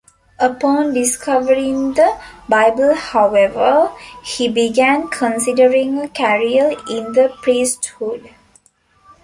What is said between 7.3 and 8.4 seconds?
priesthood.